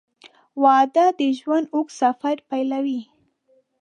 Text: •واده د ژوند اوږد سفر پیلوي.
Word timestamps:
•واده 0.63 1.05
د 1.19 1.21
ژوند 1.39 1.65
اوږد 1.75 1.93
سفر 2.01 2.35
پیلوي. 2.49 3.01